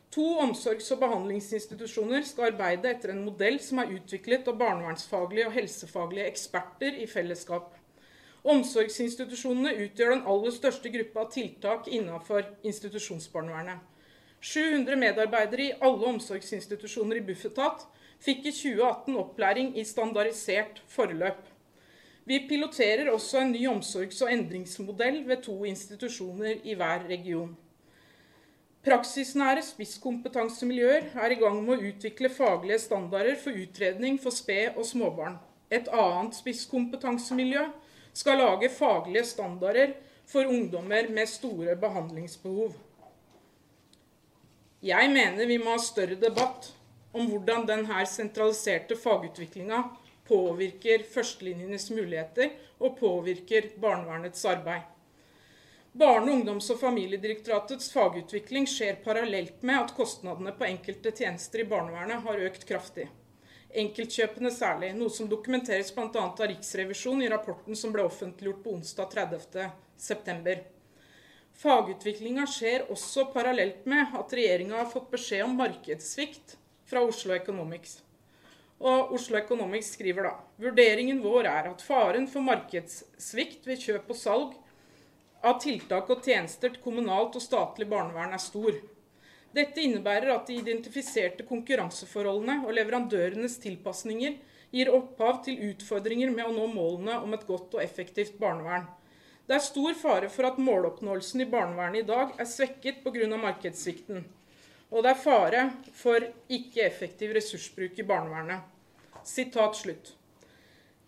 To 0.10 0.26
omsorgs- 0.42 0.90
og 0.96 1.04
behandlingsinstitusjoner 1.04 2.24
skal 2.26 2.50
arbeide 2.50 2.90
etter 2.90 3.14
en 3.14 3.22
modell 3.28 3.60
som 3.62 3.84
er 3.84 3.94
utviklet 3.94 4.48
av 4.50 4.58
barnevernsfaglige 4.58 5.52
og 5.52 5.54
helsefaglige 5.54 6.26
eksperter 6.32 6.98
i 6.98 7.06
fellesskap. 7.06 7.76
Omsorgsinstitusjonene 8.50 9.76
utgjør 9.86 10.16
den 10.16 10.26
aller 10.34 10.56
største 10.56 10.90
gruppa 10.90 11.28
av 11.28 11.32
tiltak 11.36 11.94
innenfor 11.94 12.48
institusjonsbarnevernet. 12.66 13.86
700 14.42 14.96
medarbeidere 14.96 15.64
i 15.64 15.78
alle 15.82 16.12
omsorgsinstitusjoner 16.14 17.20
i 17.20 17.24
Bufetat 17.28 17.86
fikk 18.24 18.46
i 18.46 18.54
2018 18.56 19.18
opplæring 19.20 19.72
i 19.78 19.84
standardisert 19.84 20.84
forløp. 20.88 21.42
Vi 22.26 22.46
piloterer 22.50 23.10
også 23.12 23.40
en 23.42 23.52
ny 23.52 23.68
omsorgs- 23.68 24.22
og 24.24 24.32
endringsmodell 24.34 25.28
ved 25.28 25.42
to 25.44 25.64
institusjoner 25.66 26.62
i 26.64 26.74
hver 26.74 27.08
region. 27.10 27.58
Praksisnære 28.86 29.62
spisskompetansemiljøer 29.66 31.10
er 31.20 31.34
i 31.34 31.40
gang 31.42 31.58
med 31.66 31.76
å 31.76 31.90
utvikle 31.90 32.30
faglige 32.32 32.80
standarder 32.80 33.36
for 33.44 33.52
utredning 33.52 34.20
for 34.24 34.32
sped- 34.32 34.78
og 34.78 34.86
småbarn. 34.88 35.36
Et 35.72 35.90
annet 35.92 36.38
spisskompetansemiljø 36.38 37.66
skal 38.14 38.40
lage 38.40 38.70
faglige 38.72 39.26
standarder 39.26 39.98
for 40.26 40.48
ungdommer 40.48 41.10
med 41.12 41.28
store 41.28 41.76
behandlingsbehov. 41.76 42.72
Jeg 44.80 45.10
mener 45.12 45.46
vi 45.46 45.58
må 45.60 45.74
ha 45.74 45.80
større 45.84 46.16
debatt 46.16 46.70
om 47.12 47.26
hvordan 47.28 47.66
denne 47.68 48.06
sentraliserte 48.08 48.96
fagutviklinga 48.96 49.82
påvirker 50.30 51.04
førstelinjenes 51.10 51.90
muligheter 51.92 52.54
og 52.80 52.96
påvirker 53.02 53.74
barnevernets 53.82 54.46
arbeid. 54.48 54.86
Barne-, 55.92 56.32
ungdoms- 56.32 56.70
og 56.72 56.80
familiedirektoratets 56.80 57.92
fagutvikling 57.92 58.70
skjer 58.70 59.02
parallelt 59.04 59.64
med 59.68 59.82
at 59.82 59.96
kostnadene 59.98 60.54
på 60.56 60.70
enkelte 60.70 61.12
tjenester 61.12 61.66
i 61.66 61.68
barnevernet 61.68 62.24
har 62.24 62.46
økt 62.48 62.64
kraftig. 62.70 63.10
Enkeltkjøpene 63.84 64.52
særlig, 64.54 64.94
noe 64.96 65.12
som 65.14 65.28
dokumenteres 65.30 65.92
bl.a. 65.94 66.08
av 66.24 66.46
Riksrevisjonen 66.48 67.26
i 67.26 67.32
rapporten 67.34 67.76
som 67.78 67.92
ble 67.94 68.06
offentliggjort 68.08 68.64
på 68.64 68.78
onsdag 68.78 69.12
30.9. 69.18 70.56
Fagutviklinga 71.60 72.46
skjer 72.48 72.86
også 72.94 73.26
parallelt 73.34 73.84
med 73.90 74.14
at 74.16 74.34
regjeringa 74.38 74.78
har 74.78 74.92
fått 74.92 75.10
beskjed 75.12 75.44
om 75.44 75.58
markedssvikt 75.60 76.54
fra 76.88 77.02
Oslo 77.04 77.34
Economics. 77.36 77.98
Og 78.80 79.12
Oslo 79.18 79.36
Economics 79.36 79.90
skriver 79.98 80.30
da 80.30 80.32
vurderingen 80.64 81.20
vår 81.20 81.50
er 81.52 81.68
at 81.74 81.84
faren 81.84 82.30
for 82.32 82.46
markedssvikt 82.48 83.68
ved 83.68 83.84
kjøp 83.84 84.14
og 84.14 84.20
salg 84.22 84.54
av 85.44 85.58
tiltak 85.60 86.08
og 86.16 86.24
tjenester 86.24 86.72
til 86.72 86.84
kommunalt 86.86 87.36
og 87.36 87.44
statlig 87.44 87.90
barnevern 87.92 88.38
er 88.38 88.44
stor. 88.44 88.80
Dette 89.56 89.84
innebærer 89.84 90.32
at 90.38 90.48
de 90.48 90.62
identifiserte 90.62 91.44
konkurranseforholdene 91.50 92.62
og 92.64 92.72
leverandørenes 92.78 93.58
tilpasninger 93.60 94.40
gir 94.72 94.94
opphav 94.96 95.42
til 95.44 95.60
utfordringer 95.74 96.32
med 96.32 96.48
å 96.48 96.56
nå 96.56 96.70
målene 96.72 97.20
om 97.20 97.36
et 97.36 97.48
godt 97.50 97.76
og 97.76 97.84
effektivt 97.84 98.40
barnevern. 98.40 98.88
Det 99.50 99.56
er 99.58 99.64
stor 99.66 99.96
fare 99.98 100.28
for 100.30 100.46
at 100.46 100.60
måloppnåelsen 100.62 101.42
i 101.42 101.46
barnevernet 101.50 102.04
i 102.04 102.06
dag 102.06 102.36
er 102.38 102.46
svekket 102.46 103.00
pga. 103.02 103.26
markedssvikten. 103.34 104.20
Og 104.94 105.02
det 105.02 105.10
er 105.10 105.22
fare 105.24 105.62
for 105.98 106.22
ikke 106.54 106.84
effektiv 106.86 107.32
ressursbruk 107.34 107.98
i 107.98 108.04
barnevernet. 108.06 108.60
Sitat 109.26 109.80
slutt. 109.80 110.12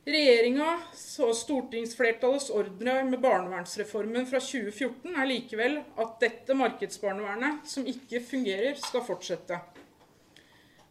Regjeringas 0.09 1.03
og 1.21 1.35
stortingsflertallets 1.37 2.49
ordre 2.49 3.03
med 3.05 3.21
barnevernsreformen 3.21 4.25
fra 4.25 4.41
2014 4.41 5.13
er 5.13 5.29
likevel 5.29 5.77
at 6.01 6.15
dette 6.23 6.55
markedsbarnevernet, 6.57 7.59
som 7.69 7.85
ikke 7.85 8.23
fungerer, 8.25 8.73
skal 8.81 9.05
fortsette. 9.05 9.59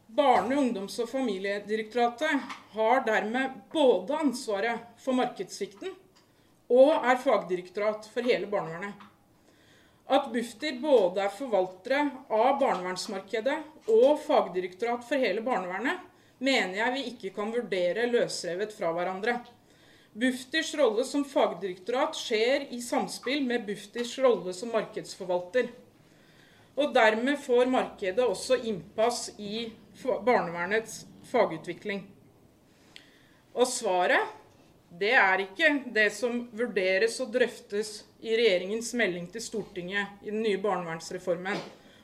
Barne-, 0.07 0.55
ungdoms- 0.55 1.01
og 1.03 1.11
familiedirektoratet 1.11 2.47
har 2.77 3.03
dermed 3.11 3.59
både 3.75 4.23
ansvaret 4.23 4.87
for 5.03 5.19
markedssvikten 5.19 5.99
og 6.71 7.05
er 7.05 7.19
fagdirektorat 7.19 8.07
for 8.13 8.27
hele 8.27 8.47
barnevernet. 8.51 8.95
At 10.11 10.31
Bufdir 10.33 10.79
både 10.83 11.23
er 11.23 11.35
forvaltere 11.35 12.03
av 12.35 12.57
barnevernsmarkedet 12.59 13.57
og 13.95 14.19
fagdirektorat 14.25 15.05
for 15.07 15.23
hele 15.23 15.43
barnevernet, 15.47 16.01
mener 16.39 16.79
jeg 16.81 16.95
vi 16.95 17.05
ikke 17.13 17.33
kan 17.37 17.53
vurdere 17.55 18.09
løsrevet 18.11 18.73
fra 18.75 18.91
hverandre. 18.97 19.37
Bufdirs 20.13 20.73
rolle 20.75 21.05
som 21.07 21.23
fagdirektorat 21.29 22.17
skjer 22.19 22.67
i 22.75 22.81
samspill 22.83 23.45
med 23.47 23.69
Bufdirs 23.69 24.17
rolle 24.19 24.55
som 24.57 24.73
markedsforvalter. 24.75 25.71
Og 26.81 26.95
dermed 26.95 27.39
får 27.45 27.71
markedet 27.71 28.25
også 28.25 28.59
innpass 28.67 29.29
i 29.39 29.69
barnevernets 30.03 31.05
fagutvikling. 31.31 32.03
Og 33.55 33.69
svaret 33.71 34.40
det 34.99 35.13
er 35.15 35.45
ikke 35.45 35.69
det 35.95 36.09
som 36.11 36.49
vurderes 36.57 37.21
og 37.23 37.31
drøftes 37.31 37.93
i 38.27 38.35
regjeringens 38.35 38.91
melding 38.99 39.29
til 39.31 39.45
Stortinget 39.45 40.25
i 40.27 40.33
den 40.33 40.43
nye 40.43 40.59
barnevernsreformen. 40.59 41.61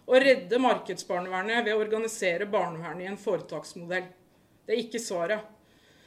Å 0.06 0.20
redde 0.22 0.60
markedsbarnevernet 0.62 1.64
ved 1.66 1.74
å 1.74 1.80
organisere 1.82 2.46
barnevernet 2.46 3.02
i 3.02 3.10
en 3.10 3.18
foretaksmodell. 3.18 4.06
Det 4.66 4.74
er 4.74 4.82
ikke 4.84 5.02
svaret. 5.02 5.42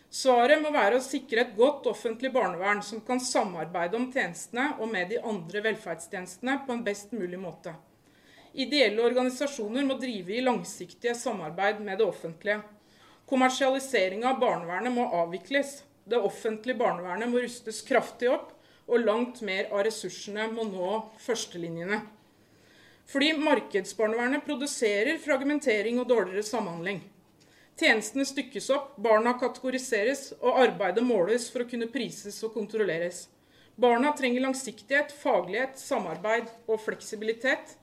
Svaret 0.09 0.63
må 0.63 0.71
være 0.73 0.97
å 0.97 1.03
sikre 1.03 1.43
et 1.43 1.51
godt 1.57 1.91
offentlig 1.91 2.31
barnevern 2.33 2.79
som 2.81 3.03
kan 3.05 3.19
samarbeide 3.21 3.99
om 3.99 4.07
tjenestene 4.13 4.71
og 4.79 4.87
med 4.89 5.11
de 5.11 5.19
andre 5.19 5.61
velferdstjenestene 5.67 6.61
på 6.65 6.73
en 6.73 6.85
best 6.87 7.11
mulig 7.11 7.37
måte. 7.43 7.75
Ideelle 8.55 9.03
organisasjoner 9.03 9.85
må 9.85 9.99
drive 9.99 10.33
i 10.33 10.41
langsiktige 10.47 11.13
samarbeid 11.13 11.83
med 11.83 11.99
det 11.99 12.07
offentlige. 12.07 12.63
Kommersialiseringa 13.29 14.31
av 14.31 14.39
barnevernet 14.41 14.95
må 14.95 15.05
avvikles. 15.19 15.83
Det 16.09 16.17
offentlige 16.17 16.79
barnevernet 16.79 17.29
må 17.29 17.43
rustes 17.43 17.83
kraftig 17.85 18.31
opp, 18.33 18.53
og 18.89 19.05
langt 19.05 19.43
mer 19.45 19.67
av 19.69 19.83
ressursene 19.85 20.47
må 20.49 20.65
nå 20.65 20.93
førstelinjene. 21.21 22.01
Fordi 23.09 23.31
markedsbarnevernet 23.41 24.45
produserer 24.45 25.19
fragmentering 25.21 26.01
og 26.01 26.09
dårligere 26.09 26.45
samhandling. 26.45 27.03
Tjenestene 27.79 28.25
stykkes 28.27 28.69
opp, 28.75 28.95
barna 29.01 29.35
kategoriseres, 29.39 30.31
og 30.41 30.57
arbeidet 30.65 31.05
måles 31.05 31.47
for 31.53 31.63
å 31.63 31.69
kunne 31.69 31.89
prises 31.93 32.41
og 32.45 32.53
kontrolleres. 32.57 33.27
Barna 33.79 34.11
trenger 34.17 34.43
langsiktighet, 34.43 35.13
faglighet, 35.21 35.77
samarbeid 35.79 36.49
og 36.67 36.81
fleksibilitet. 36.83 37.77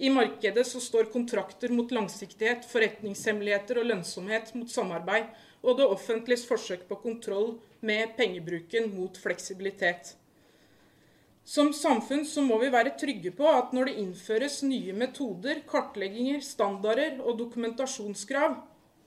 I 0.00 0.08
markedet 0.12 0.64
så 0.68 0.80
står 0.80 1.10
kontrakter 1.12 1.72
mot 1.72 1.92
langsiktighet, 1.92 2.64
forretningshemmeligheter 2.70 3.82
og 3.82 3.90
lønnsomhet 3.90 4.54
mot 4.56 4.72
samarbeid, 4.72 5.28
og 5.62 5.78
det 5.78 5.88
offentliges 5.88 6.44
forsøk 6.48 6.86
på 6.88 6.98
kontroll 7.02 7.56
med 7.80 8.14
pengebruken 8.18 8.90
mot 8.94 9.18
fleksibilitet. 9.20 10.14
Som 11.46 11.70
samfunn 11.76 12.24
så 12.26 12.42
må 12.42 12.58
vi 12.58 12.72
være 12.74 12.96
trygge 12.98 13.30
på 13.38 13.46
at 13.46 13.70
når 13.76 13.90
det 13.90 14.00
innføres 14.02 14.62
nye 14.66 14.94
metoder, 14.96 15.60
kartlegginger, 15.68 16.40
standarder 16.42 17.20
og 17.22 17.38
dokumentasjonskrav, 17.38 18.56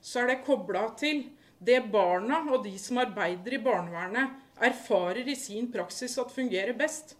så 0.00 0.22
er 0.22 0.30
det 0.30 0.44
kobla 0.46 0.86
til 0.96 1.26
det 1.60 1.82
barna 1.92 2.40
og 2.48 2.64
de 2.64 2.72
som 2.80 3.02
arbeider 3.02 3.58
i 3.58 3.60
barnevernet, 3.60 4.38
erfarer 4.60 5.28
i 5.28 5.36
sin 5.36 5.68
praksis 5.72 6.16
at 6.20 6.32
fungerer 6.32 6.72
best. 6.76 7.12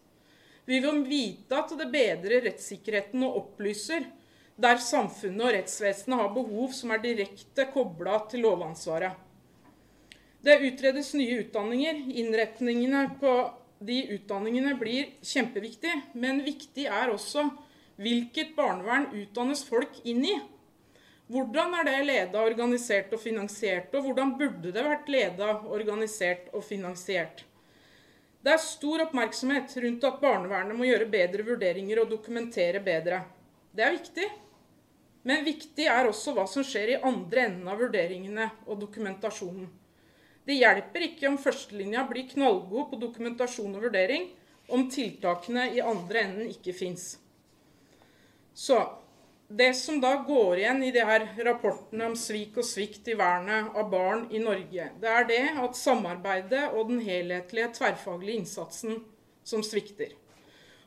Vi 0.65 0.81
vil 0.81 1.05
vite 1.05 1.57
at 1.57 1.73
det 1.77 1.89
bedrer 1.93 2.47
rettssikkerheten 2.47 3.25
og 3.27 3.37
opplyser 3.43 4.09
der 4.61 4.81
samfunnet 4.85 5.47
og 5.47 5.55
rettsvesenet 5.57 6.21
har 6.21 6.35
behov 6.35 6.75
som 6.77 6.93
er 6.95 7.03
direkte 7.05 7.67
kobla 7.73 8.19
til 8.31 8.45
lovansvaret. 8.45 9.17
Det 10.41 10.57
utredes 10.65 11.13
nye 11.17 11.41
utdanninger. 11.43 11.99
Innretningene 12.21 13.03
på 13.21 13.35
de 13.81 13.99
utdanningene 14.17 14.75
blir 14.81 15.11
kjempeviktig, 15.25 15.93
men 16.13 16.43
viktig 16.45 16.87
er 16.89 17.13
også 17.13 17.47
hvilket 18.01 18.55
barnevern 18.57 19.11
utdannes 19.17 19.63
folk 19.69 20.01
inn 20.09 20.25
i. 20.25 20.39
Hvordan 21.31 21.77
er 21.79 21.87
det 21.87 21.99
leda, 22.09 22.41
organisert 22.43 23.13
og 23.15 23.21
finansiert, 23.23 23.93
og 23.95 24.09
hvordan 24.09 24.35
burde 24.41 24.73
det 24.75 24.83
vært 24.83 25.13
leda, 25.13 25.53
organisert 25.71 26.49
og 26.57 26.65
finansiert? 26.67 27.45
Det 28.41 28.55
er 28.57 28.63
stor 28.65 29.05
oppmerksomhet 29.05 29.77
rundt 29.85 30.07
at 30.09 30.21
barnevernet 30.23 30.77
må 30.77 30.89
gjøre 30.89 31.11
bedre 31.13 31.45
vurderinger 31.45 32.01
og 32.03 32.09
dokumentere 32.11 32.81
bedre. 32.83 33.21
Det 33.77 33.85
er 33.85 33.99
viktig. 33.99 34.31
Men 35.23 35.45
viktig 35.45 35.85
er 35.85 36.09
også 36.09 36.33
hva 36.37 36.47
som 36.49 36.65
skjer 36.65 36.95
i 36.95 37.01
andre 37.05 37.45
enden 37.49 37.69
av 37.69 37.81
vurderingene 37.83 38.47
og 38.67 38.81
dokumentasjonen. 38.87 39.69
Det 40.47 40.57
hjelper 40.57 41.05
ikke 41.11 41.29
om 41.29 41.37
førstelinja 41.41 42.07
blir 42.09 42.29
knallgod 42.31 42.89
på 42.91 43.01
dokumentasjon 43.03 43.75
og 43.77 43.85
vurdering, 43.89 44.31
om 44.71 44.87
tiltakene 44.91 45.67
i 45.75 45.83
andre 45.83 46.25
enden 46.25 46.49
ikke 46.53 46.73
fins. 46.77 47.13
Så 48.55 48.79
det 49.51 49.73
som 49.75 49.99
da 50.01 50.13
går 50.27 50.61
igjen 50.61 50.83
i 50.87 50.93
de 50.95 51.03
her 51.03 51.27
rapportene 51.47 52.07
om 52.07 52.17
svik 52.19 52.61
og 52.63 52.67
svikt 52.67 53.09
i 53.11 53.17
vernet 53.19 53.75
av 53.75 53.91
barn 53.91 54.29
i 54.31 54.39
Norge, 54.43 54.89
det 55.03 55.11
er 55.11 55.27
det 55.27 55.43
at 55.59 55.79
samarbeidet 55.79 56.69
og 56.71 56.93
den 56.93 57.03
helhetlige 57.03 57.73
tverrfaglige 57.81 58.45
innsatsen 58.45 59.01
som 59.43 59.65
svikter. 59.67 60.15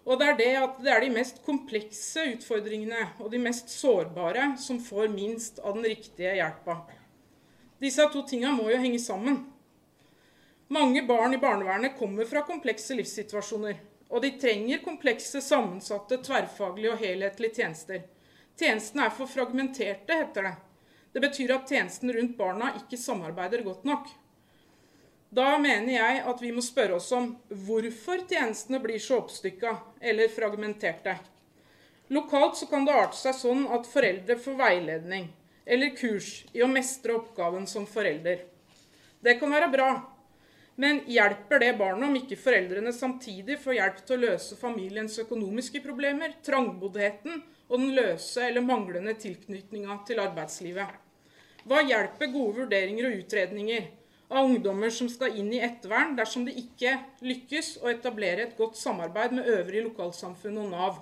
Og 0.04 0.20
det 0.20 0.28
er 0.28 0.38
det 0.40 0.52
at 0.60 0.80
det 0.84 0.92
er 0.92 1.06
de 1.06 1.14
mest 1.16 1.40
komplekse 1.46 2.26
utfordringene 2.34 3.06
og 3.24 3.30
de 3.32 3.40
mest 3.40 3.72
sårbare 3.72 4.54
som 4.60 4.82
får 4.84 5.08
minst 5.14 5.62
av 5.64 5.78
den 5.78 5.88
riktige 5.88 6.36
hjelpa. 6.36 6.82
Disse 7.80 8.04
to 8.12 8.24
tinga 8.28 8.52
må 8.56 8.68
jo 8.72 8.80
henge 8.80 9.00
sammen. 9.00 9.40
Mange 10.74 11.04
barn 11.08 11.36
i 11.36 11.40
barnevernet 11.40 11.96
kommer 12.00 12.28
fra 12.28 12.44
komplekse 12.48 12.96
livssituasjoner. 13.00 13.80
Og 14.14 14.22
de 14.22 14.34
trenger 14.38 14.84
komplekse, 14.84 15.42
sammensatte, 15.42 16.20
tverrfaglige 16.22 16.92
og 16.94 17.02
helhetlige 17.02 17.60
tjenester. 17.60 18.04
Tjenestene 18.60 19.08
er 19.08 19.16
for 19.16 19.30
fragmenterte, 19.30 20.20
heter 20.20 20.48
det. 20.48 20.54
Det 21.14 21.22
betyr 21.24 21.56
at 21.56 21.70
tjenesten 21.70 22.12
rundt 22.14 22.36
barna 22.38 22.72
ikke 22.78 23.00
samarbeider 23.00 23.64
godt 23.66 23.88
nok. 23.90 24.12
Da 25.34 25.56
mener 25.58 25.96
jeg 25.96 26.24
at 26.30 26.42
vi 26.44 26.52
må 26.54 26.62
spørre 26.62 27.00
oss 27.00 27.10
om 27.16 27.32
hvorfor 27.66 28.22
tjenestene 28.30 28.78
blir 28.84 29.02
så 29.02 29.18
oppstykka 29.24 29.72
eller 30.12 30.30
fragmenterte. 30.30 31.16
Lokalt 32.14 32.60
kan 32.70 32.86
det 32.86 32.94
arte 32.94 33.18
seg 33.18 33.34
sånn 33.40 33.64
at 33.74 33.90
foreldre 33.90 34.38
får 34.38 34.60
veiledning 34.60 35.32
eller 35.66 35.96
kurs 35.98 36.44
i 36.54 36.62
å 36.62 36.68
mestre 36.70 37.16
oppgaven 37.18 37.66
som 37.72 37.88
forelder. 37.90 38.44
Det 39.24 39.38
kan 39.40 39.56
være 39.56 39.72
bra, 39.74 39.90
men 40.76 41.02
hjelper 41.10 41.64
det 41.64 41.72
barnet 41.80 42.10
om 42.10 42.20
ikke 42.20 42.38
foreldrene 42.38 42.94
samtidig 42.94 43.58
får 43.64 43.78
hjelp 43.80 44.04
til 44.04 44.18
å 44.18 44.24
løse 44.28 44.60
familiens 44.60 45.18
økonomiske 45.24 45.82
problemer, 45.82 46.36
trangboddheten 46.46 47.42
og 47.70 47.76
den 47.80 47.96
løse 47.98 48.44
eller 48.52 48.66
manglende 48.66 49.16
tilknytninga 49.18 49.98
til 50.06 50.22
arbeidslivet. 50.22 51.02
Hva 51.64 51.82
hjelper 51.88 52.34
gode 52.36 52.66
vurderinger 52.66 53.10
og 53.10 53.22
utredninger 53.24 53.92
av 54.30 54.46
ungdommer 54.46 54.94
som 54.94 55.10
skal 55.12 55.36
inn 55.40 55.52
i 55.54 55.62
ettervern, 55.64 56.16
dersom 56.18 56.46
det 56.48 56.56
ikke 56.60 56.96
lykkes 57.26 57.78
å 57.84 57.90
etablere 57.92 58.48
et 58.48 58.56
godt 58.58 58.80
samarbeid 58.80 59.36
med 59.38 59.50
øvrige 59.50 59.88
lokalsamfunn 59.90 60.62
og 60.64 60.72
Nav? 60.72 61.02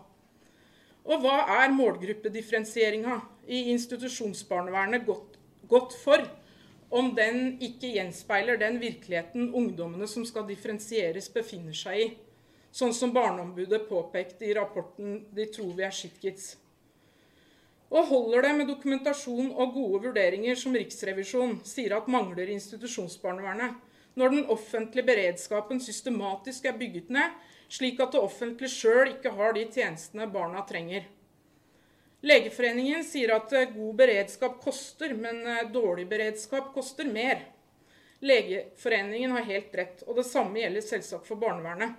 Og 1.06 1.24
hva 1.24 1.38
er 1.62 1.74
målgruppedifferensieringa 1.74 3.20
i 3.50 3.68
institusjonsbarnevernet 3.74 5.06
godt, 5.08 5.40
godt 5.70 5.96
for, 6.04 6.26
om 6.92 7.14
den 7.16 7.56
ikke 7.64 7.94
gjenspeiler 7.96 8.60
den 8.60 8.82
virkeligheten 8.82 9.54
ungdommene 9.56 10.10
som 10.10 10.26
skal 10.28 10.46
differensieres, 10.50 11.32
befinner 11.32 11.78
seg 11.78 12.04
i? 12.04 12.12
sånn 12.72 12.94
som 12.96 13.12
Barneombudet 13.14 13.84
påpekte 13.90 14.48
i 14.48 14.56
rapporten 14.56 15.26
'De 15.32 15.46
tror 15.52 15.74
vi 15.76 15.84
er 15.84 15.92
shitkids'. 15.92 16.56
Og 17.92 18.08
holder 18.08 18.46
det 18.48 18.52
med 18.56 18.70
dokumentasjon 18.72 19.52
og 19.52 19.74
gode 19.76 20.06
vurderinger 20.08 20.56
som 20.56 20.76
Riksrevisjonen 20.76 21.58
sier 21.68 21.98
at 21.98 22.08
mangler 22.12 22.48
i 22.48 22.56
institusjonsbarnevernet, 22.56 23.76
når 24.16 24.32
den 24.32 24.46
offentlige 24.52 25.08
beredskapen 25.08 25.80
systematisk 25.84 26.68
er 26.68 26.78
bygget 26.80 27.12
ned, 27.12 27.36
slik 27.72 28.00
at 28.04 28.16
det 28.16 28.24
offentlige 28.24 28.72
sjøl 28.72 29.14
ikke 29.14 29.34
har 29.36 29.56
de 29.56 29.66
tjenestene 29.72 30.28
barna 30.32 30.64
trenger? 30.68 31.08
Legeforeningen 32.22 33.04
sier 33.04 33.34
at 33.34 33.54
eh, 33.58 33.72
god 33.74 33.96
beredskap 33.98 34.60
koster, 34.62 35.16
men 35.18 35.42
eh, 35.48 35.68
dårlig 35.74 36.06
beredskap 36.10 36.70
koster 36.76 37.10
mer. 37.10 37.48
Legeforeningen 38.22 39.34
har 39.34 39.48
helt 39.48 39.76
rett, 39.76 40.04
og 40.06 40.20
det 40.20 40.28
samme 40.30 40.62
gjelder 40.62 40.86
selvsagt 40.86 41.28
for 41.28 41.42
barnevernet. 41.42 41.98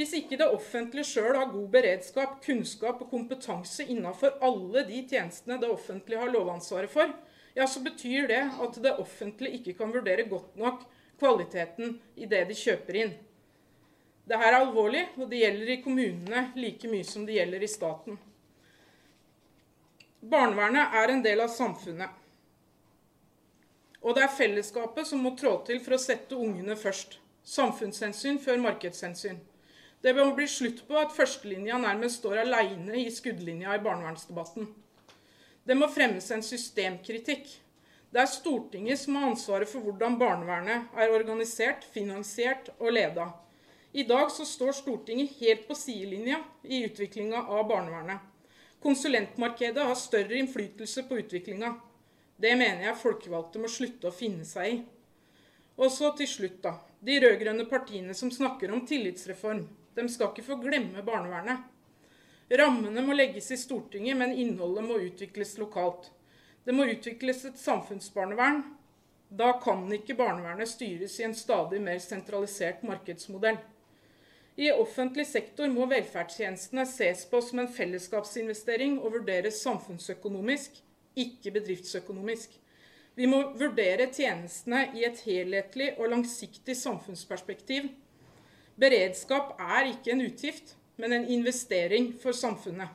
Hvis 0.00 0.14
ikke 0.16 0.38
det 0.40 0.46
offentlige 0.48 1.04
sjøl 1.04 1.34
har 1.36 1.50
god 1.52 1.66
beredskap, 1.74 2.38
kunnskap 2.40 3.02
og 3.04 3.10
kompetanse 3.10 3.84
innafor 3.84 4.38
alle 4.40 4.86
de 4.88 5.02
tjenestene 5.10 5.58
det 5.60 5.68
offentlige 5.68 6.22
har 6.22 6.30
lovansvaret 6.32 6.88
for, 6.88 7.10
ja, 7.52 7.66
så 7.68 7.82
betyr 7.84 8.30
det 8.30 8.38
at 8.64 8.78
det 8.80 8.94
offentlige 9.02 9.58
ikke 9.58 9.74
kan 9.76 9.92
vurdere 9.92 10.24
godt 10.30 10.56
nok 10.56 10.86
kvaliteten 11.20 11.98
i 12.16 12.24
det 12.30 12.46
de 12.48 12.56
kjøper 12.56 12.96
inn. 13.02 13.12
Dette 14.24 14.48
er 14.48 14.56
alvorlig, 14.62 15.04
og 15.18 15.28
det 15.28 15.42
gjelder 15.42 15.74
i 15.74 15.78
kommunene 15.84 16.46
like 16.56 16.88
mye 16.88 17.04
som 17.04 17.28
det 17.28 17.36
gjelder 17.36 17.68
i 17.68 17.70
staten. 17.74 18.16
Barnevernet 20.32 20.96
er 20.96 21.12
en 21.12 21.22
del 21.28 21.44
av 21.44 21.52
samfunnet. 21.52 22.16
Og 24.00 24.16
det 24.16 24.24
er 24.24 24.32
fellesskapet 24.32 25.12
som 25.12 25.20
må 25.20 25.36
trå 25.36 25.58
til 25.68 25.84
for 25.84 25.98
å 25.98 26.00
sette 26.00 26.40
ungene 26.40 26.80
først. 26.88 27.18
Samfunnshensyn 27.44 28.40
før 28.40 28.64
markedshensyn. 28.64 29.44
Det 30.00 30.14
må 30.16 30.30
bli 30.32 30.46
slutt 30.48 30.86
på 30.88 30.96
at 30.96 31.12
førstelinja 31.12 31.76
nærmest 31.80 32.22
står 32.22 32.40
aleine 32.46 33.02
i 33.02 33.10
skuddlinja 33.12 33.74
i 33.76 33.82
barnevernsdebatten. 33.84 34.68
Det 35.68 35.76
må 35.76 35.90
fremmes 35.92 36.30
en 36.32 36.44
systemkritikk. 36.44 37.50
Det 38.10 38.22
er 38.22 38.30
Stortinget 38.32 38.98
som 38.98 39.18
har 39.18 39.28
ansvaret 39.28 39.68
for 39.70 39.84
hvordan 39.84 40.16
barnevernet 40.18 40.96
er 40.96 41.12
organisert, 41.12 41.84
finansiert 41.92 42.72
og 42.78 42.94
leda. 42.96 43.28
I 43.92 44.06
dag 44.08 44.30
så 44.32 44.46
står 44.48 44.72
Stortinget 44.78 45.36
helt 45.38 45.66
på 45.68 45.76
sidelinja 45.76 46.40
i 46.64 46.80
utviklinga 46.86 47.44
av 47.44 47.68
barnevernet. 47.68 48.24
Konsulentmarkedet 48.80 49.84
har 49.84 49.98
større 50.00 50.38
innflytelse 50.40 51.04
på 51.10 51.18
utviklinga. 51.20 51.74
Det 52.40 52.54
mener 52.56 52.86
jeg 52.86 53.00
folkevalgte 53.02 53.60
må 53.60 53.68
slutte 53.68 54.08
å 54.08 54.14
finne 54.16 54.48
seg 54.48 54.72
i. 54.72 54.80
Og 55.76 55.92
så 55.92 56.08
til 56.16 56.28
slutt, 56.28 56.62
da. 56.64 56.72
De 57.04 57.18
rød-grønne 57.20 57.66
partiene 57.68 58.16
som 58.16 58.32
snakker 58.32 58.72
om 58.72 58.82
tillitsreform, 58.88 59.66
de 60.00 60.08
skal 60.12 60.32
ikke 60.32 60.46
få 60.46 60.58
glemme 60.62 61.04
barnevernet. 61.06 61.66
Rammene 62.50 63.02
må 63.06 63.14
legges 63.14 63.52
i 63.54 63.58
Stortinget, 63.60 64.16
men 64.18 64.34
innholdet 64.34 64.86
må 64.88 64.98
utvikles 64.98 65.54
lokalt. 65.60 66.10
Det 66.64 66.74
må 66.74 66.88
utvikles 66.90 67.44
et 67.46 67.58
samfunnsbarnevern. 67.60 68.64
Da 69.30 69.52
kan 69.62 69.84
ikke 69.94 70.16
barnevernet 70.18 70.68
styres 70.68 71.20
i 71.20 71.28
en 71.28 71.36
stadig 71.38 71.78
mer 71.82 72.00
sentralisert 72.02 72.82
markedsmodell. 72.82 73.60
I 74.58 74.72
offentlig 74.74 75.24
sektor 75.30 75.70
må 75.72 75.86
velferdstjenestene 75.88 76.82
ses 76.90 77.22
på 77.30 77.38
som 77.44 77.62
en 77.62 77.70
fellesskapsinvestering 77.70 78.98
og 78.98 79.14
vurderes 79.14 79.62
samfunnsøkonomisk, 79.62 80.82
ikke 81.16 81.54
bedriftsøkonomisk. 81.54 82.58
Vi 83.14 83.28
må 83.30 83.40
vurdere 83.60 84.10
tjenestene 84.12 84.88
i 84.98 85.06
et 85.06 85.22
helhetlig 85.24 85.92
og 85.96 86.10
langsiktig 86.12 86.76
samfunnsperspektiv. 86.76 87.88
Beredskap 88.80 89.58
er 89.60 89.90
ikke 89.90 90.14
en 90.14 90.24
utgift, 90.24 90.74
men 90.96 91.12
en 91.12 91.26
investering 91.28 92.14
for 92.22 92.36
samfunnet. 92.36 92.88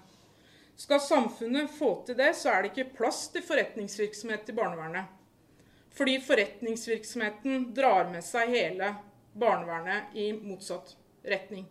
Skal 0.76 1.00
samfunnet 1.00 1.70
få 1.72 1.92
til 2.08 2.18
det, 2.18 2.32
så 2.36 2.52
er 2.52 2.64
det 2.64 2.74
ikke 2.74 2.98
plass 2.98 3.28
til 3.32 3.46
forretningsvirksomhet 3.46 4.50
i 4.50 4.56
barnevernet. 4.58 5.12
Fordi 5.96 6.18
forretningsvirksomheten 6.26 7.70
drar 7.78 8.10
med 8.12 8.26
seg 8.26 8.52
hele 8.52 8.92
barnevernet 9.38 10.18
i 10.20 10.32
motsatt 10.36 10.96
retning. 11.24 11.64